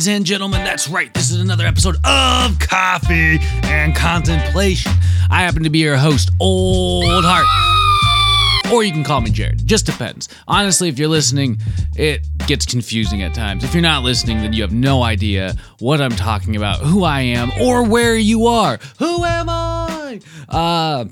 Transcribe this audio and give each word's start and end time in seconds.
Ladies 0.00 0.16
and 0.16 0.24
gentlemen. 0.24 0.64
That's 0.64 0.88
right. 0.88 1.12
This 1.12 1.30
is 1.30 1.42
another 1.42 1.66
episode 1.66 1.96
of 2.04 2.58
Coffee 2.58 3.38
and 3.64 3.94
Contemplation. 3.94 4.90
I 5.28 5.42
happen 5.42 5.62
to 5.64 5.68
be 5.68 5.80
your 5.80 5.98
host, 5.98 6.30
Old 6.40 7.22
Heart. 7.22 8.72
Or 8.72 8.82
you 8.82 8.92
can 8.92 9.04
call 9.04 9.20
me 9.20 9.28
Jared. 9.28 9.66
Just 9.66 9.84
depends. 9.84 10.30
Honestly, 10.48 10.88
if 10.88 10.98
you're 10.98 11.10
listening, 11.10 11.58
it 11.96 12.26
gets 12.46 12.64
confusing 12.64 13.20
at 13.20 13.34
times. 13.34 13.62
If 13.62 13.74
you're 13.74 13.82
not 13.82 14.02
listening, 14.02 14.38
then 14.38 14.54
you 14.54 14.62
have 14.62 14.72
no 14.72 15.02
idea 15.02 15.54
what 15.80 16.00
I'm 16.00 16.12
talking 16.16 16.56
about, 16.56 16.78
who 16.78 17.04
I 17.04 17.20
am, 17.20 17.50
or 17.60 17.86
where 17.86 18.16
you 18.16 18.46
are. 18.46 18.78
Who 19.00 19.22
am 19.26 19.50
I? 19.50 20.20
Uh, 20.48 21.04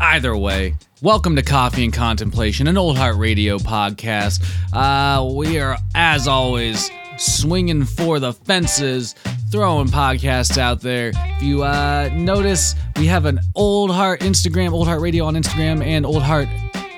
Either 0.00 0.36
way, 0.36 0.74
welcome 1.02 1.36
to 1.36 1.42
Coffee 1.42 1.84
and 1.84 1.92
Contemplation, 1.92 2.66
an 2.66 2.76
Old 2.76 2.96
Heart 2.96 3.16
Radio 3.16 3.58
podcast. 3.58 4.42
Uh, 4.72 5.22
we 5.32 5.60
are, 5.60 5.76
as 5.94 6.26
always, 6.26 6.90
swinging 7.20 7.84
for 7.84 8.18
the 8.18 8.32
fences, 8.32 9.14
throwing 9.50 9.88
podcasts 9.88 10.58
out 10.58 10.80
there. 10.80 11.12
If 11.14 11.42
you 11.42 11.62
uh, 11.62 12.10
notice, 12.14 12.74
we 12.96 13.06
have 13.06 13.26
an 13.26 13.40
Old 13.54 13.90
Heart 13.90 14.20
Instagram, 14.20 14.72
Old 14.72 14.88
Heart 14.88 15.00
Radio 15.00 15.24
on 15.24 15.34
Instagram, 15.34 15.84
and 15.84 16.06
Old 16.06 16.22
Heart 16.22 16.48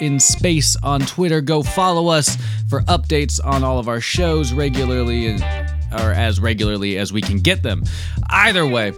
in 0.00 0.18
space 0.18 0.76
on 0.82 1.00
Twitter. 1.00 1.40
Go 1.40 1.62
follow 1.62 2.08
us 2.08 2.36
for 2.68 2.80
updates 2.82 3.40
on 3.44 3.62
all 3.64 3.78
of 3.78 3.88
our 3.88 4.00
shows 4.00 4.52
regularly, 4.52 5.34
or 5.92 6.12
as 6.12 6.40
regularly 6.40 6.98
as 6.98 7.12
we 7.12 7.20
can 7.20 7.38
get 7.38 7.62
them. 7.62 7.84
Either 8.30 8.66
way, 8.66 8.92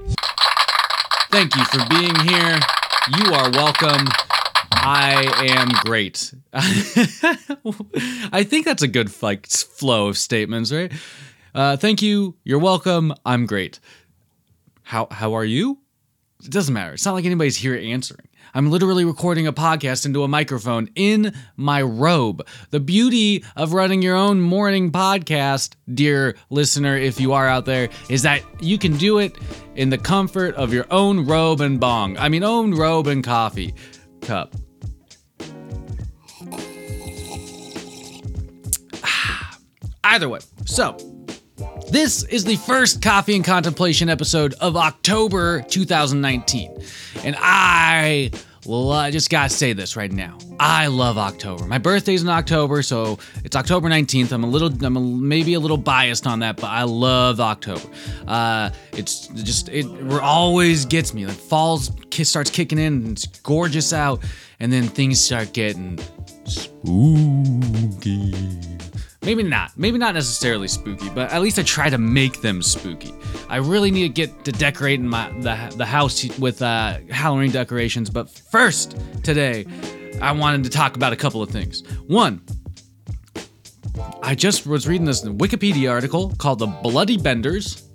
thank 1.30 1.54
you 1.56 1.64
for 1.64 1.86
being 1.90 2.14
here. 2.20 2.58
You 3.18 3.34
are 3.34 3.50
welcome. 3.50 4.06
I 4.86 5.32
am 5.48 5.68
great. 5.84 6.34
I 6.52 8.44
think 8.44 8.66
that's 8.66 8.82
a 8.82 8.88
good 8.88 9.10
like 9.22 9.46
flow 9.46 10.08
of 10.08 10.18
statements, 10.18 10.70
right? 10.70 10.92
Uh, 11.54 11.78
thank 11.78 12.02
you. 12.02 12.36
You're 12.44 12.58
welcome. 12.58 13.14
I'm 13.24 13.46
great. 13.46 13.80
How 14.82 15.08
how 15.10 15.32
are 15.34 15.44
you? 15.44 15.78
It 16.44 16.50
doesn't 16.50 16.74
matter. 16.74 16.92
It's 16.92 17.06
not 17.06 17.14
like 17.14 17.24
anybody's 17.24 17.56
here 17.56 17.74
answering. 17.74 18.28
I'm 18.52 18.70
literally 18.70 19.06
recording 19.06 19.46
a 19.46 19.54
podcast 19.54 20.04
into 20.04 20.22
a 20.22 20.28
microphone 20.28 20.90
in 20.94 21.32
my 21.56 21.80
robe. 21.80 22.46
The 22.68 22.80
beauty 22.80 23.42
of 23.56 23.72
running 23.72 24.02
your 24.02 24.16
own 24.16 24.42
morning 24.42 24.92
podcast, 24.92 25.76
dear 25.94 26.36
listener, 26.50 26.98
if 26.98 27.18
you 27.18 27.32
are 27.32 27.48
out 27.48 27.64
there, 27.64 27.88
is 28.10 28.20
that 28.22 28.42
you 28.60 28.76
can 28.76 28.98
do 28.98 29.18
it 29.18 29.34
in 29.76 29.88
the 29.88 29.98
comfort 29.98 30.54
of 30.56 30.74
your 30.74 30.86
own 30.90 31.24
robe 31.24 31.62
and 31.62 31.80
bong. 31.80 32.18
I 32.18 32.28
mean, 32.28 32.44
own 32.44 32.74
robe 32.74 33.06
and 33.06 33.24
coffee 33.24 33.74
cup. 34.20 34.54
Either 40.14 40.28
way, 40.28 40.38
so 40.64 40.96
this 41.90 42.22
is 42.22 42.44
the 42.44 42.54
first 42.54 43.02
Coffee 43.02 43.34
and 43.34 43.44
Contemplation 43.44 44.08
episode 44.08 44.54
of 44.60 44.76
October 44.76 45.62
2019. 45.62 46.80
And 47.24 47.34
I 47.36 48.30
lo- 48.64 49.10
just 49.10 49.28
gotta 49.28 49.48
say 49.48 49.72
this 49.72 49.96
right 49.96 50.12
now. 50.12 50.38
I 50.60 50.86
love 50.86 51.18
October. 51.18 51.66
My 51.66 51.78
birthday's 51.78 52.22
in 52.22 52.28
October, 52.28 52.80
so 52.82 53.18
it's 53.42 53.56
October 53.56 53.88
19th. 53.88 54.30
I'm 54.30 54.44
a 54.44 54.46
little, 54.46 54.68
I'm 54.86 54.96
a, 54.96 55.00
maybe 55.00 55.54
a 55.54 55.58
little 55.58 55.76
biased 55.76 56.28
on 56.28 56.38
that, 56.38 56.58
but 56.58 56.68
I 56.68 56.84
love 56.84 57.40
October. 57.40 57.88
Uh, 58.28 58.70
it's 58.92 59.26
just, 59.26 59.68
it 59.68 59.84
always 60.22 60.84
gets 60.84 61.12
me. 61.12 61.26
Like 61.26 61.34
falls 61.34 61.90
starts 62.22 62.50
kicking 62.50 62.78
in, 62.78 62.92
and 62.92 63.10
it's 63.16 63.26
gorgeous 63.26 63.92
out, 63.92 64.22
and 64.60 64.72
then 64.72 64.84
things 64.84 65.20
start 65.20 65.52
getting 65.52 65.98
spooky. 66.44 67.93
Maybe 69.24 69.42
not. 69.42 69.72
Maybe 69.76 69.96
not 69.96 70.14
necessarily 70.14 70.68
spooky, 70.68 71.08
but 71.10 71.32
at 71.32 71.40
least 71.40 71.58
I 71.58 71.62
try 71.62 71.88
to 71.88 71.98
make 71.98 72.42
them 72.42 72.62
spooky. 72.62 73.14
I 73.48 73.56
really 73.56 73.90
need 73.90 74.02
to 74.02 74.08
get 74.10 74.44
to 74.44 74.52
decorating 74.52 75.08
my 75.08 75.30
the, 75.40 75.74
the 75.76 75.86
house 75.86 76.26
with 76.38 76.60
uh, 76.60 76.98
Halloween 77.10 77.50
decorations. 77.50 78.10
But 78.10 78.28
first, 78.28 78.98
today, 79.22 79.66
I 80.20 80.32
wanted 80.32 80.64
to 80.64 80.70
talk 80.70 80.96
about 80.96 81.12
a 81.12 81.16
couple 81.16 81.42
of 81.42 81.50
things. 81.50 81.82
One, 82.06 82.42
I 84.22 84.34
just 84.34 84.66
was 84.66 84.86
reading 84.86 85.06
this 85.06 85.24
Wikipedia 85.24 85.90
article 85.90 86.34
called 86.36 86.58
"The 86.58 86.66
Bloody 86.66 87.16
Benders." 87.16 87.88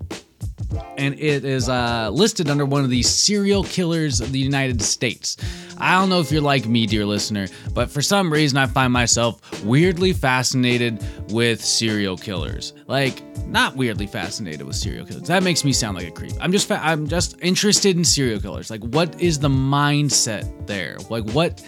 and 0.98 1.18
it 1.20 1.46
is 1.46 1.70
uh, 1.70 2.10
listed 2.12 2.50
under 2.50 2.66
one 2.66 2.84
of 2.84 2.90
the 2.90 3.02
serial 3.02 3.64
killers 3.64 4.20
of 4.22 4.32
the 4.32 4.40
United 4.40 4.82
States. 4.82 5.38
I 5.80 6.00
don't 6.00 6.10
know 6.10 6.20
if 6.20 6.32
you're 6.32 6.42
like 6.42 6.66
me, 6.66 6.86
dear 6.86 7.06
listener, 7.06 7.48
but 7.74 7.90
for 7.90 8.02
some 8.02 8.32
reason 8.32 8.58
I 8.58 8.66
find 8.66 8.92
myself 8.92 9.64
weirdly 9.64 10.14
fascinated 10.14 11.04
with 11.30 11.64
serial 11.64 12.18
killers. 12.18 12.74
Like, 12.88 13.24
not 13.48 13.76
weirdly 13.76 14.08
fascinated 14.08 14.66
with 14.66 14.76
serial 14.76 15.06
killers. 15.06 15.28
That 15.28 15.44
makes 15.44 15.64
me 15.64 15.74
sound 15.74 15.98
like 15.98 16.08
a 16.08 16.12
creep. 16.12 16.34
I'm 16.40 16.52
just 16.52 16.68
fa- 16.68 16.82
I'm 16.84 17.08
just 17.08 17.36
interested 17.42 17.96
in 17.98 18.04
serial 18.04 18.40
killers. 18.40 18.70
Like, 18.70 18.84
what 18.84 19.20
is 19.22 19.40
the 19.40 19.50
mindset 19.50 20.68
there? 20.68 20.98
Like, 21.10 21.24
what 21.32 21.64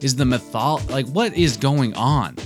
is 0.00 0.14
the 0.14 0.24
mythol? 0.24 0.88
Like, 0.90 1.06
what 1.08 1.34
is 1.34 1.56
going 1.56 1.94
on? 1.94 2.36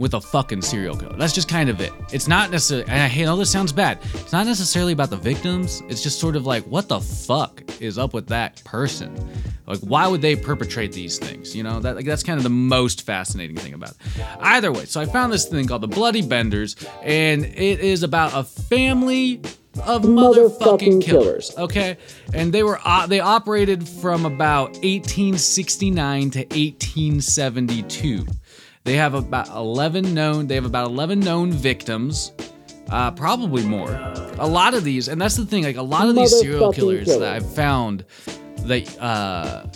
With 0.00 0.14
a 0.14 0.20
fucking 0.20 0.62
serial 0.62 0.96
killer. 0.96 1.14
That's 1.18 1.34
just 1.34 1.46
kind 1.46 1.68
of 1.68 1.78
it. 1.78 1.92
It's 2.10 2.26
not 2.26 2.50
necessarily, 2.50 2.90
and 2.90 3.02
I 3.02 3.06
hate 3.06 3.26
know 3.26 3.36
this 3.36 3.52
sounds 3.52 3.70
bad. 3.70 3.98
It's 4.14 4.32
not 4.32 4.46
necessarily 4.46 4.94
about 4.94 5.10
the 5.10 5.18
victims. 5.18 5.82
It's 5.90 6.02
just 6.02 6.18
sort 6.18 6.36
of 6.36 6.46
like, 6.46 6.64
what 6.64 6.88
the 6.88 7.00
fuck 7.00 7.62
is 7.82 7.98
up 7.98 8.14
with 8.14 8.26
that 8.28 8.64
person? 8.64 9.14
Like, 9.66 9.80
why 9.80 10.08
would 10.08 10.22
they 10.22 10.36
perpetrate 10.36 10.92
these 10.92 11.18
things? 11.18 11.54
You 11.54 11.62
know, 11.62 11.80
that 11.80 11.96
like 11.96 12.06
that's 12.06 12.22
kind 12.22 12.38
of 12.38 12.44
the 12.44 12.48
most 12.48 13.02
fascinating 13.02 13.56
thing 13.56 13.74
about 13.74 13.90
it. 13.90 13.96
Either 14.40 14.72
way, 14.72 14.86
so 14.86 15.02
I 15.02 15.04
found 15.04 15.34
this 15.34 15.46
thing 15.46 15.68
called 15.68 15.82
the 15.82 15.88
Bloody 15.88 16.22
Benders, 16.22 16.76
and 17.02 17.44
it 17.44 17.80
is 17.80 18.02
about 18.02 18.32
a 18.34 18.42
family 18.42 19.42
of 19.84 20.02
motherfucking 20.02 21.02
killers. 21.02 21.54
Okay, 21.58 21.98
and 22.32 22.54
they 22.54 22.62
were 22.62 22.80
uh, 22.84 23.06
they 23.06 23.20
operated 23.20 23.86
from 23.86 24.24
about 24.24 24.70
1869 24.78 26.30
to 26.30 26.38
1872. 26.38 28.26
They 28.84 28.96
have 28.96 29.14
about 29.14 29.48
11 29.48 30.14
known. 30.14 30.46
They 30.46 30.54
have 30.54 30.64
about 30.64 30.88
11 30.88 31.20
known 31.20 31.52
victims. 31.52 32.32
Uh, 32.88 33.10
probably 33.12 33.62
more. 33.64 33.90
A 34.38 34.46
lot 34.46 34.74
of 34.74 34.82
these, 34.84 35.08
and 35.08 35.20
that's 35.20 35.36
the 35.36 35.46
thing. 35.46 35.64
Like 35.64 35.76
a 35.76 35.82
lot 35.82 36.08
of 36.08 36.16
these 36.16 36.38
serial 36.40 36.72
killers 36.72 37.06
that 37.06 37.22
I've 37.22 37.54
found, 37.54 38.04
that 38.64 39.00
uh, 39.00 39.66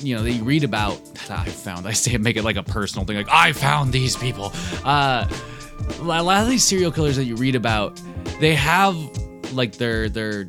you 0.00 0.16
know, 0.16 0.22
they 0.22 0.40
read 0.40 0.64
about. 0.64 1.04
That 1.28 1.40
I 1.40 1.44
found. 1.44 1.86
I 1.86 1.92
say 1.92 2.16
make 2.16 2.36
it 2.36 2.42
like 2.42 2.56
a 2.56 2.62
personal 2.62 3.04
thing. 3.06 3.16
Like 3.16 3.28
I 3.30 3.52
found 3.52 3.92
these 3.92 4.16
people. 4.16 4.52
Uh, 4.84 5.28
a 6.00 6.02
lot 6.02 6.42
of 6.42 6.48
these 6.48 6.64
serial 6.64 6.90
killers 6.90 7.16
that 7.16 7.24
you 7.24 7.36
read 7.36 7.54
about, 7.54 8.00
they 8.40 8.54
have 8.54 8.96
like 9.52 9.74
their 9.74 10.08
their 10.08 10.44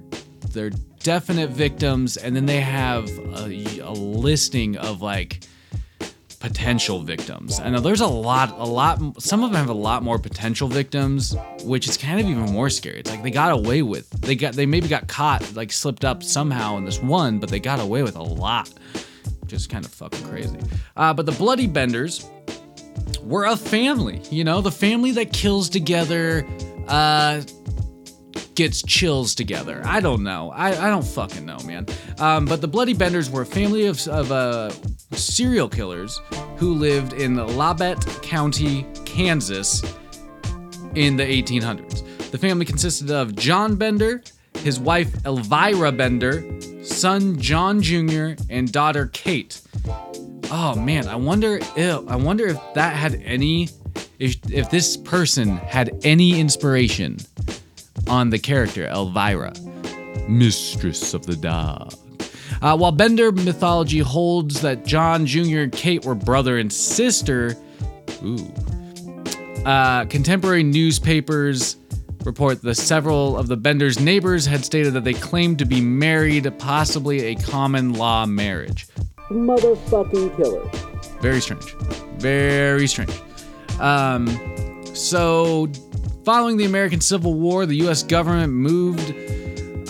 their 0.52 0.72
definite 1.04 1.52
victims, 1.52 2.18
and 2.18 2.36
then 2.36 2.46
they 2.48 2.60
have 2.60 3.08
a, 3.10 3.80
a 3.81 3.92
listing 3.92 4.78
of 4.78 5.02
like 5.02 5.42
potential 6.39 7.01
victims. 7.01 7.59
And 7.59 7.77
there's 7.80 8.01
a 8.01 8.07
lot, 8.07 8.51
a 8.57 8.63
lot. 8.63 9.21
Some 9.21 9.44
of 9.44 9.51
them 9.51 9.59
have 9.59 9.69
a 9.69 9.74
lot 9.74 10.03
more 10.03 10.18
potential 10.18 10.68
victims, 10.68 11.36
which 11.63 11.88
is 11.88 11.97
kind 11.97 12.19
of 12.19 12.25
even 12.25 12.44
more 12.44 12.69
scary. 12.69 13.00
It's 13.00 13.09
like 13.09 13.24
they 13.24 13.31
got 13.31 13.51
away 13.51 13.81
with. 13.81 14.09
They 14.21 14.36
got, 14.36 14.53
they 14.53 14.65
maybe 14.65 14.88
got 14.88 15.07
caught, 15.07 15.53
like 15.56 15.71
slipped 15.71 16.06
up 16.06 16.24
somehow 16.24 16.77
in 16.77 16.86
this 16.86 17.01
one, 17.01 17.39
but 17.39 17.50
they 17.50 17.59
got 17.59 17.80
away 17.80 18.03
with 18.03 18.15
a 18.15 18.24
lot. 18.24 18.71
Just 19.47 19.69
kind 19.69 19.83
of 19.83 19.91
fucking 19.91 20.25
crazy. 20.27 20.59
Uh, 20.95 21.13
but 21.13 21.25
the 21.25 21.31
Bloody 21.33 21.68
Benders 21.68 22.30
were 23.21 23.45
a 23.45 23.57
family. 23.57 24.21
You 24.30 24.44
know, 24.44 24.62
the 24.62 24.71
family 24.71 25.12
that 25.12 25.33
kills 25.33 25.69
together. 25.69 26.47
Uh, 26.88 27.42
gets 28.56 28.81
chills 28.83 29.35
together. 29.35 29.81
I 29.85 30.01
don't 30.01 30.21
know. 30.21 30.51
I, 30.51 30.71
I 30.71 30.89
don't 30.89 31.06
fucking 31.06 31.45
know, 31.45 31.59
man. 31.59 31.85
Um, 32.18 32.44
but 32.44 32.59
the 32.59 32.68
Bloody 32.68 32.94
Benders 32.94 33.30
were 33.30 33.44
a 33.44 33.45
family 33.45 33.85
of, 33.85 34.06
of 34.09 34.33
uh, 34.33 34.71
serial 35.13 35.67
killers 35.67 36.21
who 36.57 36.73
lived 36.73 37.13
in 37.13 37.35
Labette 37.35 38.21
County, 38.21 38.85
Kansas 39.06 39.83
in 40.95 41.15
the 41.17 41.23
1800s. 41.23 42.31
The 42.31 42.38
family 42.38 42.65
consisted 42.65 43.11
of 43.11 43.35
John 43.35 43.75
Bender, 43.75 44.21
his 44.56 44.79
wife 44.79 45.25
Elvira 45.25 45.91
Bender, 45.91 46.44
son 46.83 47.39
John 47.39 47.81
Jr., 47.81 48.31
and 48.50 48.71
daughter 48.71 49.07
Kate. 49.13 49.61
oh 50.51 50.75
man, 50.75 51.07
I 51.07 51.15
wonder 51.15 51.59
if 51.75 52.07
I 52.07 52.15
wonder 52.15 52.47
if 52.47 52.57
that 52.75 52.95
had 52.95 53.15
any 53.25 53.69
if 54.19 54.38
if 54.51 54.69
this 54.69 54.97
person 54.97 55.57
had 55.57 55.97
any 56.03 56.39
inspiration 56.39 57.17
on 58.07 58.29
the 58.29 58.39
character 58.39 58.85
Elvira, 58.88 59.53
mistress 60.27 61.13
of 61.13 61.25
the 61.25 61.35
dark. 61.35 61.94
Uh, 62.61 62.75
while 62.77 62.91
Bender 62.91 63.31
mythology 63.31 64.00
holds 64.00 64.61
that 64.61 64.85
John 64.85 65.25
Jr. 65.25 65.59
and 65.59 65.71
Kate 65.71 66.03
were 66.06 66.15
brother 66.15 66.57
and 66.57 66.71
sister, 66.71 67.56
ooh, 68.23 68.53
uh, 69.65 70.06
contemporary 70.06 70.63
newspapers 70.63 71.77
report 72.25 72.61
that 72.61 72.75
several 72.75 73.38
of 73.38 73.47
the 73.47 73.56
Bender's 73.56 74.00
neighbors 74.00 74.45
had 74.45 74.65
stated 74.65 74.94
that 74.94 75.03
they 75.03 75.13
claimed 75.13 75.59
to 75.59 75.65
be 75.65 75.79
married, 75.81 76.51
possibly 76.59 77.27
a 77.27 77.35
common 77.35 77.94
law 77.94 78.25
marriage. 78.25 78.88
Motherfucking 79.29 80.35
killer. 80.35 80.69
Very 81.21 81.39
strange. 81.39 81.73
Very 82.17 82.88
strange. 82.88 83.13
Um, 83.79 84.27
so, 84.94 85.69
following 86.25 86.57
the 86.57 86.65
American 86.65 87.00
Civil 87.00 87.35
War, 87.35 87.65
the 87.65 87.77
U.S. 87.77 88.03
government 88.03 88.51
moved 88.51 89.13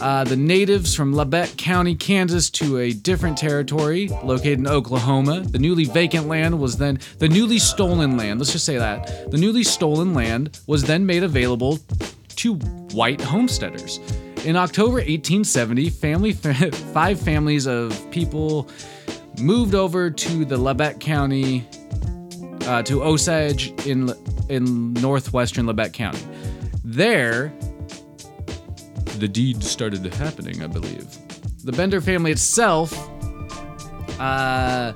uh, 0.02 0.24
the 0.24 0.36
natives 0.36 0.96
from 0.96 1.14
Labette 1.14 1.58
County, 1.58 1.96
Kansas, 1.96 2.50
to 2.52 2.78
a 2.78 2.94
different 2.94 3.38
territory 3.38 4.08
located 4.24 4.60
in 4.60 4.68
Oklahoma. 4.68 5.42
The 5.42 5.60
newly 5.60 5.86
vacant 5.86 6.28
land 6.28 6.60
was 6.60 6.78
then 6.78 7.00
the 7.18 7.28
newly 7.28 7.60
stolen 7.60 8.18
land. 8.18 8.40
Let's 8.40 8.52
just 8.52 8.66
say 8.66 8.78
that 8.78 9.32
the 9.32 9.38
newly 9.38 9.64
stolen 9.64 10.14
land 10.14 10.60
was 10.68 10.84
then 10.84 11.06
made 11.06 11.24
available 11.24 11.80
to 12.38 12.56
white 12.56 13.22
homesteaders. 13.22 14.00
In 14.46 14.56
October 14.56 14.96
1870, 14.96 15.90
family 15.90 16.32
five 16.94 17.20
families 17.20 17.68
of 17.68 18.10
people 18.12 18.70
moved 19.40 19.76
over 19.76 20.10
to 20.10 20.46
the 20.46 20.56
Labette 20.56 21.00
County 21.00 21.68
uh, 22.66 22.82
to 22.84 23.04
Osage 23.04 23.74
in 23.86 24.14
in 24.50 24.94
northwestern 24.94 25.66
Labette 25.66 25.94
County. 25.94 26.22
There, 26.84 27.54
the 29.20 29.28
deed 29.28 29.64
started 29.64 30.06
happening, 30.14 30.64
I 30.64 30.68
believe. 30.68 31.18
The 31.64 31.72
Bender 31.72 32.00
family 32.00 32.32
itself 32.32 32.94
uh, 34.20 34.94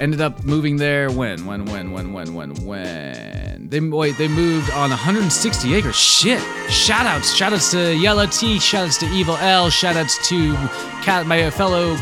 ended 0.00 0.20
up 0.20 0.44
moving 0.44 0.76
there 0.76 1.10
when, 1.10 1.46
when, 1.46 1.64
when, 1.66 1.92
when, 1.92 2.12
when, 2.12 2.34
when, 2.34 2.54
when. 2.66 3.68
They 3.68 3.80
wait, 3.80 4.18
they 4.18 4.28
moved 4.28 4.70
on 4.72 4.90
160 4.90 5.74
acres. 5.74 5.96
Shit! 5.96 6.40
Shoutouts, 6.68 7.34
shoutouts 7.34 7.70
to 7.72 7.96
Yellow 7.96 8.26
T, 8.26 8.56
shoutouts 8.58 8.98
to 9.00 9.06
Evil 9.06 9.36
L, 9.38 9.70
shoutouts 9.70 10.22
to 10.28 10.54
Cat, 11.02 11.26
my 11.26 11.50
fellow 11.50 11.94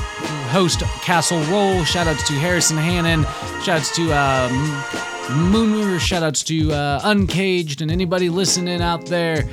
host 0.53 0.81
Castle 1.03 1.41
Roll, 1.45 1.83
shoutouts 1.83 2.27
to 2.27 2.35
Harrison 2.35 2.77
Hannon, 2.77 3.23
shoutouts 3.63 3.95
to 3.95 4.13
um, 4.13 4.53
Moonmover, 5.51 5.99
shoutouts 5.99 6.45
to 6.47 6.73
uh, 6.73 7.01
Uncaged, 7.05 7.81
and 7.81 7.91
anybody 7.91 8.29
listening 8.29 8.83
out 8.83 9.07
there. 9.07 9.49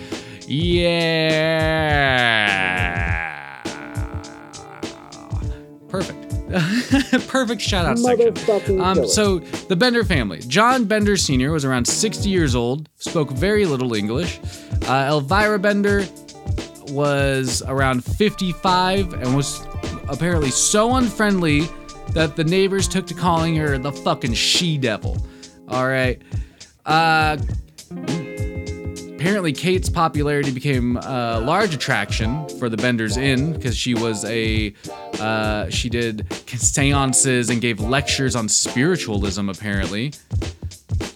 Yeah. 0.50 1.62
Perfect. 5.88 6.18
Perfect 7.28 7.62
shout 7.62 7.86
out 7.86 8.00
section. 8.00 8.82
Um, 8.82 9.08
so, 9.08 9.38
the 9.40 9.76
Bender 9.76 10.04
family. 10.04 10.40
John 10.40 10.86
Bender 10.86 11.16
Sr. 11.16 11.52
was 11.52 11.64
around 11.64 11.86
60 11.86 12.28
years 12.30 12.56
old, 12.56 12.90
spoke 12.98 13.30
very 13.30 13.66
little 13.68 13.94
English. 13.94 14.40
Uh, 14.88 15.08
Elvira 15.10 15.60
Bender 15.60 16.08
was 16.88 17.62
around 17.68 18.04
55 18.04 19.14
and 19.14 19.36
was 19.36 19.64
apparently 20.08 20.50
so 20.50 20.96
unfriendly 20.96 21.68
that 22.14 22.36
the 22.36 22.44
neighbors 22.44 22.88
took 22.88 23.06
to 23.08 23.14
calling 23.14 23.56
her 23.56 23.78
the 23.78 23.92
fucking 23.92 24.34
she 24.34 24.80
devil. 24.80 25.24
All 25.68 25.88
right. 25.88 26.20
Uh, 26.88 27.38
apparently 29.20 29.52
Kate's 29.52 29.90
popularity 29.90 30.50
became 30.50 30.96
a 30.96 31.42
large 31.42 31.76
attraction 31.76 32.48
for 32.58 32.70
the 32.70 32.78
Benders 32.78 33.18
Inn 33.18 33.52
because 33.52 33.76
she 33.76 33.94
was 33.94 34.24
a 34.24 34.74
uh, 35.20 35.70
she 35.70 35.90
did 35.90 36.26
seances 36.48 37.50
and 37.50 37.60
gave 37.60 37.82
lectures 37.82 38.34
on 38.38 38.48
spiritualism. 38.48 39.50
Apparently, 39.50 40.14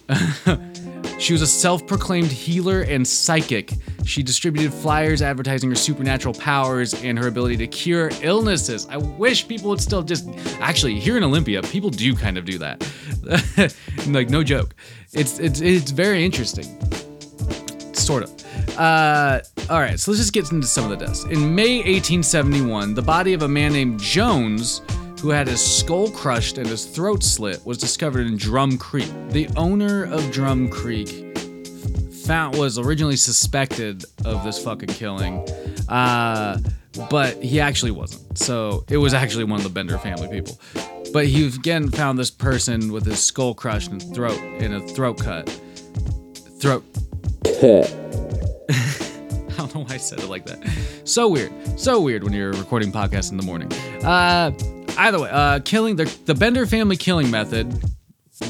she 1.18 1.32
was 1.32 1.40
a 1.40 1.46
self-proclaimed 1.46 2.30
healer 2.30 2.82
and 2.82 3.08
psychic. 3.08 3.72
She 4.04 4.22
distributed 4.22 4.74
flyers 4.74 5.22
advertising 5.22 5.70
her 5.70 5.76
supernatural 5.76 6.34
powers 6.34 6.92
and 7.02 7.18
her 7.18 7.26
ability 7.26 7.56
to 7.56 7.66
cure 7.66 8.10
illnesses. 8.20 8.86
I 8.90 8.98
wish 8.98 9.48
people 9.48 9.70
would 9.70 9.80
still 9.80 10.02
just 10.02 10.28
actually 10.60 11.00
here 11.00 11.16
in 11.16 11.24
Olympia, 11.24 11.62
people 11.62 11.88
do 11.88 12.14
kind 12.14 12.36
of 12.36 12.44
do 12.44 12.58
that. 12.58 13.74
like 14.08 14.28
no 14.28 14.44
joke. 14.44 14.74
It's 15.14 15.38
it's 15.38 15.62
it's 15.62 15.90
very 15.90 16.22
interesting 16.22 16.78
sort 18.04 18.24
of. 18.24 18.78
Uh, 18.78 19.40
all 19.70 19.80
right, 19.80 19.98
so 19.98 20.10
let's 20.10 20.20
just 20.20 20.32
get 20.32 20.50
into 20.52 20.66
some 20.66 20.90
of 20.90 20.98
the 20.98 21.04
deaths. 21.04 21.24
In 21.24 21.54
May 21.54 21.78
1871, 21.78 22.94
the 22.94 23.02
body 23.02 23.32
of 23.32 23.42
a 23.42 23.48
man 23.48 23.72
named 23.72 24.00
Jones, 24.00 24.82
who 25.20 25.30
had 25.30 25.46
his 25.48 25.60
skull 25.60 26.10
crushed 26.10 26.58
and 26.58 26.66
his 26.66 26.84
throat 26.84 27.22
slit, 27.22 27.64
was 27.64 27.78
discovered 27.78 28.26
in 28.26 28.36
Drum 28.36 28.76
Creek. 28.78 29.10
The 29.30 29.48
owner 29.56 30.04
of 30.04 30.30
Drum 30.30 30.68
Creek 30.68 31.36
found 32.24 32.56
was 32.58 32.78
originally 32.78 33.16
suspected 33.16 34.04
of 34.24 34.44
this 34.44 34.62
fucking 34.62 34.88
killing, 34.88 35.46
uh, 35.88 36.58
but 37.10 37.42
he 37.42 37.60
actually 37.60 37.90
wasn't. 37.90 38.38
So 38.38 38.84
it 38.88 38.96
was 38.96 39.14
actually 39.14 39.44
one 39.44 39.60
of 39.60 39.64
the 39.64 39.70
Bender 39.70 39.98
family 39.98 40.28
people. 40.28 40.58
But 41.12 41.26
he 41.26 41.46
again 41.46 41.90
found 41.90 42.18
this 42.18 42.30
person 42.30 42.92
with 42.92 43.06
his 43.06 43.22
skull 43.22 43.54
crushed 43.54 43.90
and 43.90 44.02
throat 44.14 44.38
in 44.58 44.74
a 44.74 44.80
throat 44.88 45.18
cut. 45.18 45.48
Throat 46.58 46.84
I 48.70 49.56
don't 49.56 49.74
know 49.74 49.82
why 49.82 49.94
I 49.94 49.96
said 49.98 50.20
it 50.20 50.28
like 50.28 50.46
that. 50.46 50.58
So 51.04 51.28
weird. 51.28 51.52
So 51.78 52.00
weird 52.00 52.24
when 52.24 52.32
you're 52.32 52.52
recording 52.52 52.90
podcasts 52.90 53.30
in 53.30 53.36
the 53.36 53.42
morning. 53.42 53.72
Uh, 54.02 54.52
either 54.98 55.20
way, 55.20 55.30
uh, 55.30 55.60
killing 55.60 55.96
the 55.96 56.04
the 56.24 56.34
Bender 56.34 56.66
family 56.66 56.96
killing 56.96 57.30
method 57.30 57.72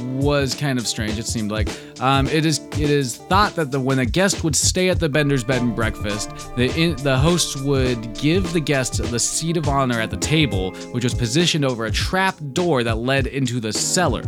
was 0.02 0.54
kind 0.54 0.78
of 0.78 0.86
strange. 0.86 1.18
It 1.18 1.26
seemed 1.26 1.50
like 1.50 1.68
um, 2.00 2.26
it 2.28 2.46
is 2.46 2.60
it 2.72 2.90
is 2.90 3.16
thought 3.16 3.54
that 3.56 3.70
the 3.70 3.80
when 3.80 3.98
a 3.98 4.06
guest 4.06 4.44
would 4.44 4.56
stay 4.56 4.88
at 4.88 5.00
the 5.00 5.08
Bender's 5.08 5.44
bed 5.44 5.60
and 5.62 5.74
breakfast, 5.74 6.30
the 6.56 6.72
in, 6.80 6.96
the 6.96 7.18
hosts 7.18 7.56
would 7.56 8.14
give 8.14 8.52
the 8.52 8.60
guest 8.60 9.02
the 9.10 9.18
seat 9.18 9.56
of 9.56 9.68
honor 9.68 10.00
at 10.00 10.10
the 10.10 10.16
table, 10.16 10.72
which 10.92 11.04
was 11.04 11.14
positioned 11.14 11.64
over 11.64 11.84
a 11.84 11.90
trap 11.90 12.36
door 12.52 12.82
that 12.84 12.98
led 12.98 13.26
into 13.26 13.60
the 13.60 13.72
cellar, 13.72 14.22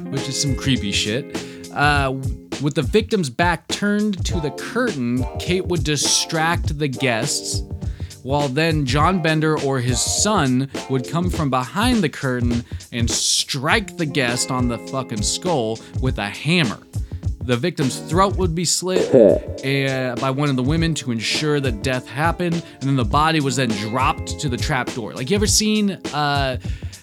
which 0.00 0.28
is 0.28 0.40
some 0.40 0.54
creepy 0.56 0.92
shit. 0.92 1.40
Uh, 1.72 2.14
with 2.60 2.74
the 2.74 2.82
victim's 2.82 3.30
back 3.30 3.68
turned 3.68 4.24
to 4.26 4.40
the 4.40 4.50
curtain, 4.50 5.24
Kate 5.38 5.66
would 5.66 5.84
distract 5.84 6.78
the 6.78 6.88
guests, 6.88 7.62
while 8.22 8.48
then 8.48 8.84
John 8.84 9.22
Bender 9.22 9.58
or 9.60 9.78
his 9.78 10.00
son 10.00 10.68
would 10.90 11.08
come 11.08 11.30
from 11.30 11.50
behind 11.50 12.02
the 12.02 12.08
curtain 12.08 12.64
and 12.90 13.08
strike 13.08 13.96
the 13.96 14.06
guest 14.06 14.50
on 14.50 14.68
the 14.68 14.78
fucking 14.78 15.22
skull 15.22 15.78
with 16.00 16.18
a 16.18 16.28
hammer. 16.28 16.78
The 17.40 17.56
victim's 17.56 17.98
throat 18.00 18.36
would 18.36 18.54
be 18.54 18.64
slit 18.64 19.14
uh, 19.64 20.16
by 20.20 20.30
one 20.30 20.50
of 20.50 20.56
the 20.56 20.62
women 20.62 20.94
to 20.94 21.12
ensure 21.12 21.60
that 21.60 21.82
death 21.82 22.06
happened, 22.06 22.62
and 22.80 22.82
then 22.82 22.96
the 22.96 23.04
body 23.04 23.40
was 23.40 23.56
then 23.56 23.70
dropped 23.70 24.38
to 24.40 24.48
the 24.48 24.56
trap 24.56 24.92
door. 24.94 25.14
Like 25.14 25.30
you 25.30 25.36
ever 25.36 25.46
seen 25.46 25.92
uh, 26.12 26.58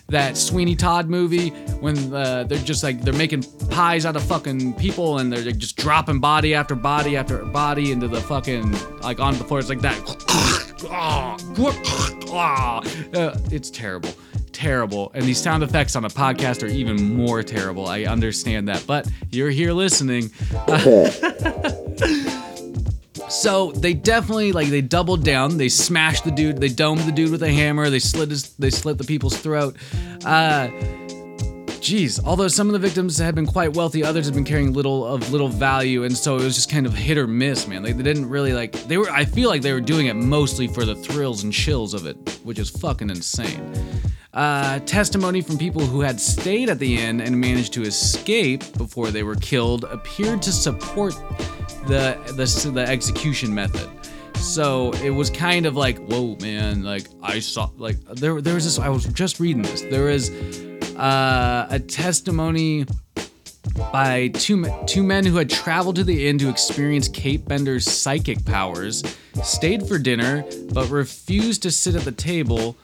that 0.09 0.37
Sweeney 0.37 0.75
Todd 0.75 1.09
movie 1.09 1.49
when 1.79 2.13
uh, 2.13 2.43
they're 2.43 2.57
just 2.59 2.83
like 2.83 3.01
they're 3.01 3.13
making 3.13 3.43
pies 3.69 4.05
out 4.05 4.15
of 4.15 4.23
fucking 4.23 4.73
people 4.75 5.17
and 5.17 5.31
they're 5.33 5.51
just 5.51 5.77
dropping 5.77 6.19
body 6.19 6.53
after 6.53 6.75
body 6.75 7.17
after 7.17 7.43
body 7.45 7.91
into 7.91 8.07
the 8.07 8.21
fucking 8.21 8.71
like 9.01 9.19
on 9.19 9.37
the 9.37 9.43
floor. 9.43 9.59
It's 9.59 9.69
like 9.69 9.81
that. 9.81 9.97
Uh, 13.13 13.37
it's 13.51 13.69
terrible. 13.71 14.13
Terrible. 14.51 15.11
And 15.13 15.25
these 15.25 15.41
sound 15.41 15.63
effects 15.63 15.95
on 15.95 16.05
a 16.05 16.09
podcast 16.09 16.63
are 16.63 16.67
even 16.67 17.15
more 17.15 17.43
terrible. 17.43 17.87
I 17.87 18.03
understand 18.03 18.67
that. 18.67 18.83
But 18.85 19.07
you're 19.31 19.49
here 19.49 19.73
listening. 19.73 20.31
So 23.45 23.71
they 23.73 23.93
definitely 23.93 24.53
like 24.53 24.69
they 24.69 24.81
doubled 24.81 25.23
down. 25.23 25.59
They 25.59 25.69
smashed 25.69 26.23
the 26.23 26.31
dude. 26.31 26.59
They 26.59 26.67
domed 26.67 27.01
the 27.01 27.11
dude 27.11 27.29
with 27.29 27.43
a 27.43 27.51
hammer. 27.51 27.91
They 27.91 27.99
slit 27.99 28.31
his. 28.31 28.53
They 28.55 28.71
slit 28.71 28.97
the 28.97 29.03
people's 29.03 29.37
throat. 29.37 29.75
Uh, 30.25 30.69
geez. 31.79 32.19
Although 32.25 32.47
some 32.47 32.65
of 32.65 32.73
the 32.73 32.79
victims 32.79 33.19
had 33.19 33.35
been 33.35 33.45
quite 33.45 33.75
wealthy, 33.75 34.03
others 34.03 34.25
had 34.25 34.33
been 34.33 34.45
carrying 34.45 34.73
little 34.73 35.05
of 35.05 35.31
little 35.31 35.47
value, 35.47 36.05
and 36.05 36.17
so 36.17 36.37
it 36.37 36.43
was 36.43 36.55
just 36.55 36.71
kind 36.71 36.87
of 36.87 36.95
hit 36.95 37.19
or 37.19 37.27
miss, 37.27 37.67
man. 37.67 37.83
They, 37.83 37.91
they 37.91 38.01
didn't 38.01 38.27
really 38.29 38.51
like. 38.51 38.71
They 38.87 38.97
were. 38.97 39.11
I 39.11 39.25
feel 39.25 39.47
like 39.47 39.61
they 39.61 39.73
were 39.73 39.79
doing 39.79 40.07
it 40.07 40.15
mostly 40.15 40.67
for 40.67 40.83
the 40.83 40.95
thrills 40.95 41.43
and 41.43 41.53
chills 41.53 41.93
of 41.93 42.07
it, 42.07 42.39
which 42.43 42.57
is 42.57 42.71
fucking 42.71 43.11
insane. 43.11 43.71
Uh, 44.33 44.79
testimony 44.79 45.41
from 45.41 45.59
people 45.59 45.85
who 45.85 46.01
had 46.01 46.19
stayed 46.19 46.67
at 46.67 46.79
the 46.79 46.97
inn 46.97 47.21
and 47.21 47.39
managed 47.39 47.73
to 47.73 47.83
escape 47.83 48.63
before 48.75 49.11
they 49.11 49.21
were 49.21 49.35
killed 49.35 49.83
appeared 49.83 50.41
to 50.41 50.51
support 50.51 51.13
the 51.87 52.17
the, 52.27 52.71
the 52.71 52.81
execution 52.87 53.53
method. 53.53 53.89
So 54.35 54.91
it 55.03 55.09
was 55.09 55.29
kind 55.29 55.65
of 55.65 55.75
like, 55.75 55.97
whoa, 55.99 56.35
man! 56.41 56.83
Like 56.83 57.07
I 57.23 57.39
saw, 57.39 57.69
like 57.77 57.99
there 58.05 58.41
there 58.41 58.53
was 58.53 58.65
this. 58.65 58.79
I 58.79 58.89
was 58.89 59.05
just 59.05 59.39
reading 59.39 59.61
this. 59.61 59.81
There 59.81 60.09
is 60.09 60.29
uh, 60.97 61.67
a 61.69 61.79
testimony 61.79 62.85
by 63.91 64.29
two, 64.29 64.65
two 64.85 65.03
men 65.03 65.25
who 65.25 65.35
had 65.37 65.49
traveled 65.49 65.95
to 65.97 66.03
the 66.03 66.27
inn 66.27 66.37
to 66.39 66.49
experience 66.49 67.07
Kate 67.07 67.45
Bender's 67.45 67.89
psychic 67.89 68.43
powers, 68.45 69.03
stayed 69.43 69.87
for 69.87 69.97
dinner, 69.97 70.45
but 70.73 70.89
refused 70.89 71.63
to 71.63 71.71
sit 71.71 71.95
at 71.95 72.03
the 72.03 72.11
table, 72.11 72.75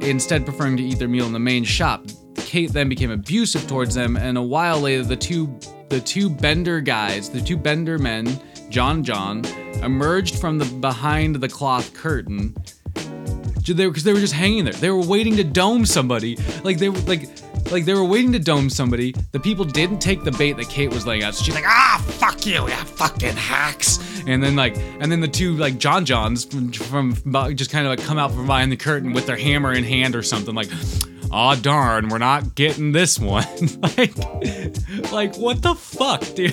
instead 0.00 0.44
preferring 0.44 0.76
to 0.76 0.82
eat 0.82 0.98
their 0.98 1.08
meal 1.08 1.26
in 1.26 1.32
the 1.32 1.38
main 1.38 1.64
shop. 1.64 2.04
Kate 2.36 2.72
then 2.72 2.88
became 2.88 3.10
abusive 3.10 3.66
towards 3.68 3.94
them, 3.94 4.16
and 4.16 4.36
a 4.36 4.42
while 4.42 4.80
later, 4.80 5.02
the 5.02 5.16
two 5.16 5.46
the 5.92 6.00
two 6.00 6.30
Bender 6.30 6.80
guys, 6.80 7.28
the 7.28 7.42
two 7.42 7.54
Bender 7.54 7.98
men, 7.98 8.40
John 8.70 9.04
John, 9.04 9.44
emerged 9.82 10.36
from 10.36 10.56
the 10.56 10.64
behind 10.64 11.36
the 11.36 11.50
cloth 11.50 11.92
curtain. 11.92 12.56
They 13.66 13.86
because 13.86 14.02
they 14.02 14.14
were 14.14 14.18
just 14.18 14.32
hanging 14.32 14.64
there. 14.64 14.72
They 14.72 14.88
were 14.88 15.04
waiting 15.04 15.36
to 15.36 15.44
dome 15.44 15.84
somebody. 15.84 16.36
Like 16.64 16.78
they 16.78 16.88
were 16.88 16.98
like 17.00 17.28
like 17.70 17.84
they 17.84 17.92
were 17.92 18.06
waiting 18.06 18.32
to 18.32 18.38
dome 18.38 18.70
somebody. 18.70 19.14
The 19.32 19.38
people 19.38 19.66
didn't 19.66 19.98
take 19.98 20.24
the 20.24 20.32
bait 20.32 20.54
that 20.54 20.70
Kate 20.70 20.90
was 20.90 21.06
laying 21.06 21.24
out. 21.24 21.34
So 21.34 21.44
she's 21.44 21.54
like, 21.54 21.66
ah, 21.66 22.02
fuck 22.08 22.46
you, 22.46 22.66
yeah, 22.66 22.84
fucking 22.84 23.36
hacks. 23.36 23.98
And 24.26 24.42
then 24.42 24.56
like, 24.56 24.78
and 24.98 25.12
then 25.12 25.20
the 25.20 25.28
two 25.28 25.56
like 25.58 25.76
John 25.76 26.06
Johns 26.06 26.46
from, 26.46 26.72
from 26.72 27.14
just 27.54 27.70
kind 27.70 27.86
of 27.86 27.90
like 27.90 28.02
come 28.02 28.16
out 28.16 28.32
from 28.32 28.46
behind 28.46 28.72
the 28.72 28.78
curtain 28.78 29.12
with 29.12 29.26
their 29.26 29.36
hammer 29.36 29.74
in 29.74 29.84
hand 29.84 30.16
or 30.16 30.22
something 30.22 30.54
like. 30.54 30.70
Aw 31.32 31.54
darn, 31.56 32.08
we're 32.10 32.18
not 32.18 32.54
getting 32.54 32.92
this 32.92 33.18
one. 33.18 33.46
like, 33.80 34.16
like 35.10 35.36
what 35.36 35.62
the 35.62 35.74
fuck, 35.74 36.20
dude? 36.34 36.52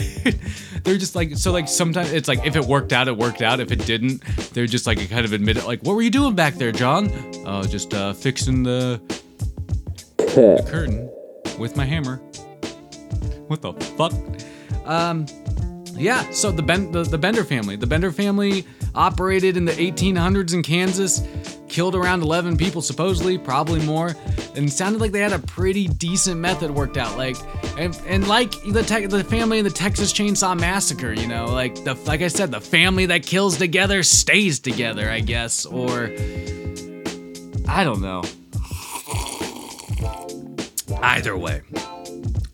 They're 0.83 0.97
just 0.97 1.15
like 1.15 1.35
so 1.35 1.51
like 1.51 1.67
sometimes 1.67 2.13
it's 2.13 2.29
like 2.29 2.45
if 2.45 2.55
it 2.55 2.63
worked 2.63 2.93
out, 2.93 3.07
it 3.09 3.17
worked 3.17 3.41
out. 3.41 3.59
If 3.59 3.71
it 3.71 3.85
didn't, 3.85 4.21
they're 4.53 4.67
just 4.67 4.87
like 4.87 5.09
kind 5.09 5.25
of 5.25 5.33
admit 5.33 5.57
it. 5.57 5.65
Like, 5.65 5.81
what 5.81 5.95
were 5.95 6.01
you 6.01 6.09
doing 6.09 6.33
back 6.33 6.55
there, 6.55 6.71
John? 6.71 7.09
Uh, 7.45 7.63
just 7.67 7.93
uh, 7.93 8.13
fixing 8.13 8.63
the 8.63 9.01
the 10.17 10.65
curtain 10.69 11.09
with 11.59 11.75
my 11.75 11.83
hammer. 11.83 12.17
What 13.47 13.61
the 13.61 13.73
fuck? 13.73 14.13
Um, 14.85 15.25
yeah. 15.91 16.29
So 16.31 16.51
the, 16.51 16.63
ben- 16.63 16.91
the 16.91 17.03
the 17.03 17.17
Bender 17.17 17.43
family, 17.43 17.75
the 17.75 17.87
Bender 17.87 18.11
family 18.11 18.65
operated 18.95 19.57
in 19.57 19.65
the 19.65 19.73
1800s 19.73 20.53
in 20.53 20.63
Kansas, 20.63 21.21
killed 21.69 21.95
around 21.95 22.21
11 22.21 22.57
people 22.57 22.81
supposedly, 22.81 23.37
probably 23.37 23.79
more, 23.85 24.15
and 24.55 24.71
sounded 24.71 24.99
like 24.99 25.11
they 25.11 25.21
had 25.21 25.33
a 25.33 25.39
pretty 25.39 25.87
decent 25.87 26.39
method 26.39 26.71
worked 26.71 26.97
out. 26.97 27.17
Like, 27.17 27.37
and, 27.77 27.99
and 28.05 28.27
like 28.27 28.51
the 28.63 28.83
te- 28.83 29.05
the 29.05 29.23
family 29.23 29.59
in 29.59 29.63
the 29.63 29.71
Texas 29.71 30.11
Chainsaw 30.11 30.59
Massacre, 30.59 31.13
you 31.13 31.27
know, 31.27 31.45
like 31.45 31.75
the 31.83 31.93
like 32.05 32.21
I 32.21 32.27
said, 32.27 32.51
the 32.51 32.61
family 32.61 33.05
that 33.07 33.23
kills 33.23 33.57
together 33.57 34.03
stays 34.03 34.59
together, 34.59 35.09
I 35.09 35.19
guess, 35.19 35.65
or 35.65 36.11
I 37.67 37.83
don't 37.83 38.01
know. 38.01 38.23
Either 41.01 41.37
way. 41.37 41.61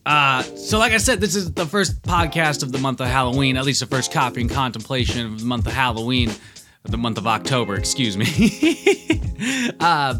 Uh, 0.05 0.43
so 0.43 0.77
like 0.77 0.91
I 0.91 0.97
said, 0.97 1.19
this 1.19 1.35
is 1.35 1.51
the 1.53 1.65
first 1.65 2.01
podcast 2.03 2.61
of 2.61 2.71
the 2.71 2.77
month 2.77 3.01
of 3.01 3.07
Halloween, 3.07 3.57
at 3.57 3.65
least 3.65 3.79
the 3.79 3.87
first 3.87 4.11
Coffee 4.11 4.41
and 4.41 4.49
Contemplation 4.49 5.25
of 5.25 5.39
the 5.39 5.45
month 5.45 5.65
of 5.65 5.73
Halloween, 5.73 6.31
the 6.87 6.97
month 6.97 7.17
of 7.17 7.27
October, 7.27 7.75
excuse 7.75 8.17
me. 8.17 9.71
uh, 9.79 10.15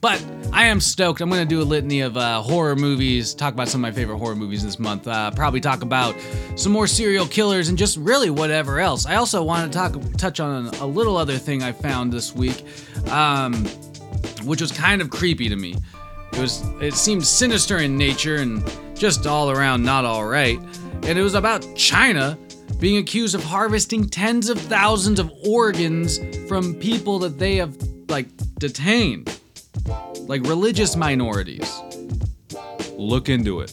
but 0.00 0.24
I 0.52 0.66
am 0.66 0.80
stoked. 0.80 1.20
I'm 1.20 1.28
going 1.28 1.42
to 1.42 1.48
do 1.48 1.60
a 1.60 1.64
litany 1.64 2.00
of 2.00 2.16
uh, 2.16 2.40
horror 2.40 2.74
movies, 2.74 3.34
talk 3.34 3.52
about 3.52 3.68
some 3.68 3.84
of 3.84 3.92
my 3.92 3.92
favorite 3.94 4.18
horror 4.18 4.34
movies 4.34 4.64
this 4.64 4.78
month. 4.78 5.06
Uh, 5.06 5.30
probably 5.30 5.60
talk 5.60 5.82
about 5.82 6.16
some 6.56 6.72
more 6.72 6.86
serial 6.86 7.26
killers 7.26 7.68
and 7.68 7.76
just 7.76 7.98
really 7.98 8.30
whatever 8.30 8.80
else. 8.80 9.04
I 9.04 9.16
also 9.16 9.42
want 9.42 9.70
to 9.70 9.78
talk 9.78 9.96
touch 10.16 10.40
on 10.40 10.68
a 10.76 10.86
little 10.86 11.16
other 11.16 11.36
thing 11.36 11.62
I 11.62 11.72
found 11.72 12.12
this 12.12 12.34
week, 12.34 12.64
um, 13.10 13.66
which 14.44 14.60
was 14.62 14.72
kind 14.72 15.02
of 15.02 15.10
creepy 15.10 15.48
to 15.50 15.56
me. 15.56 15.76
It 16.32 16.38
was 16.38 16.62
it 16.80 16.94
seemed 16.94 17.26
sinister 17.26 17.78
in 17.78 17.98
nature 17.98 18.36
and 18.36 18.64
just 18.94 19.26
all 19.26 19.50
around 19.50 19.82
not 19.82 20.04
all 20.06 20.24
right. 20.24 20.58
And 21.02 21.18
it 21.18 21.22
was 21.22 21.34
about 21.34 21.66
China 21.76 22.38
being 22.80 22.96
accused 22.96 23.34
of 23.34 23.44
harvesting 23.44 24.08
tens 24.08 24.48
of 24.48 24.58
thousands 24.58 25.20
of 25.20 25.30
organs 25.46 26.18
from 26.48 26.74
people 26.74 27.18
that 27.20 27.38
they 27.38 27.56
have 27.56 27.76
like 28.08 28.26
detained. 28.58 29.38
Like 30.20 30.42
religious 30.44 30.96
minorities. 30.96 31.70
Look 32.94 33.28
into 33.28 33.60
it. 33.60 33.72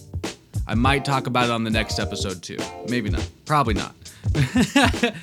I 0.68 0.76
might 0.76 1.06
talk 1.06 1.28
about 1.28 1.46
it 1.46 1.52
on 1.52 1.64
the 1.64 1.70
next 1.70 2.00
episode 2.00 2.44
too. 2.44 2.58
Maybe 2.90 3.10
not. 3.10 3.28
Probably 3.46 3.74
not. 3.74 3.96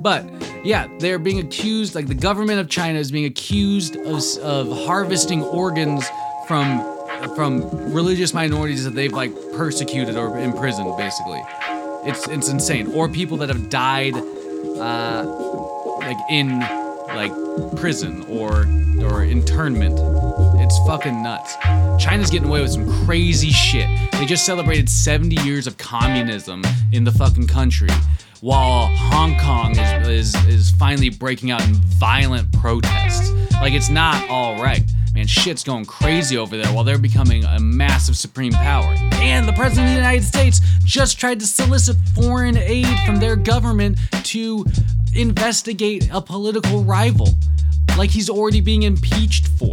but 0.00 0.24
yeah, 0.64 0.88
they're 0.98 1.18
being 1.18 1.40
accused, 1.40 1.94
like 1.94 2.06
the 2.06 2.14
government 2.14 2.58
of 2.58 2.70
China 2.70 2.98
is 2.98 3.12
being 3.12 3.26
accused 3.26 3.96
of, 3.96 4.22
of 4.38 4.86
harvesting 4.86 5.42
organs 5.44 6.08
from 6.48 6.92
from 7.34 7.92
religious 7.92 8.32
minorities 8.32 8.84
that 8.84 8.94
they've 8.94 9.12
like 9.12 9.32
persecuted 9.52 10.16
or 10.16 10.38
imprisoned 10.38 10.96
basically 10.96 11.42
it's 12.06 12.28
it's 12.28 12.48
insane. 12.48 12.86
Or 12.92 13.08
people 13.08 13.36
that 13.38 13.48
have 13.48 13.68
died 13.68 14.14
uh 14.16 15.24
like 15.98 16.18
in 16.30 16.60
like 17.08 17.32
prison 17.76 18.24
or 18.28 18.66
or 19.02 19.24
internment. 19.24 19.98
It's 20.58 20.78
fucking 20.86 21.22
nuts. 21.22 21.54
China's 22.02 22.30
getting 22.30 22.48
away 22.48 22.62
with 22.62 22.72
some 22.72 22.90
crazy 23.04 23.50
shit. 23.50 23.88
They 24.12 24.26
just 24.26 24.44
celebrated 24.46 24.88
70 24.88 25.36
years 25.42 25.66
of 25.66 25.76
communism 25.78 26.62
in 26.92 27.04
the 27.04 27.12
fucking 27.12 27.46
country 27.46 27.90
while 28.40 28.86
hong 28.88 29.38
kong 29.38 29.78
is 29.78 30.34
is, 30.34 30.46
is 30.46 30.70
finally 30.70 31.08
breaking 31.08 31.50
out 31.50 31.62
in 31.66 31.74
violent 31.74 32.52
protests. 32.52 33.32
Like 33.52 33.72
it's 33.72 33.90
not 33.90 34.28
all 34.28 34.60
right 34.62 34.82
Man, 35.16 35.26
shit's 35.26 35.64
going 35.64 35.86
crazy 35.86 36.36
over 36.36 36.58
there 36.58 36.70
while 36.74 36.84
they're 36.84 36.98
becoming 36.98 37.42
a 37.42 37.58
massive 37.58 38.18
supreme 38.18 38.52
power. 38.52 38.94
And 39.14 39.48
the 39.48 39.52
President 39.54 39.86
of 39.86 39.92
the 39.92 39.96
United 39.96 40.24
States 40.24 40.60
just 40.84 41.18
tried 41.18 41.40
to 41.40 41.46
solicit 41.46 41.96
foreign 42.14 42.58
aid 42.58 42.86
from 43.06 43.16
their 43.16 43.34
government 43.34 43.96
to 44.24 44.66
investigate 45.14 46.10
a 46.12 46.20
political 46.20 46.84
rival. 46.84 47.30
Like 47.96 48.10
he's 48.10 48.28
already 48.28 48.60
being 48.60 48.82
impeached 48.82 49.48
for. 49.48 49.72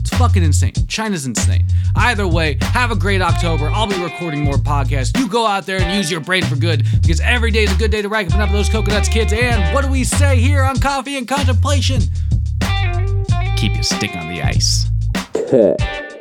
It's 0.00 0.16
fucking 0.16 0.44
insane. 0.44 0.74
China's 0.86 1.26
insane. 1.26 1.64
Either 1.96 2.28
way, 2.28 2.56
have 2.60 2.92
a 2.92 2.96
great 2.96 3.20
October. 3.20 3.70
I'll 3.70 3.88
be 3.88 4.00
recording 4.00 4.44
more 4.44 4.58
podcasts. 4.58 5.18
You 5.18 5.26
go 5.26 5.44
out 5.44 5.66
there 5.66 5.80
and 5.80 5.96
use 5.96 6.08
your 6.08 6.20
brain 6.20 6.44
for 6.44 6.54
good 6.54 6.86
because 7.02 7.18
every 7.18 7.50
day 7.50 7.64
is 7.64 7.72
a 7.72 7.76
good 7.78 7.90
day 7.90 8.00
to 8.00 8.08
rack 8.08 8.32
up 8.32 8.52
those 8.52 8.68
coconuts, 8.68 9.08
kids. 9.08 9.32
And 9.32 9.74
what 9.74 9.84
do 9.84 9.90
we 9.90 10.04
say 10.04 10.38
here 10.38 10.62
on 10.62 10.78
Coffee 10.78 11.18
and 11.18 11.26
Contemplation? 11.26 12.00
Keep 13.56 13.74
your 13.74 13.82
stick 13.82 14.16
on 14.16 14.28
the 14.28 14.42
ice. 14.42 14.86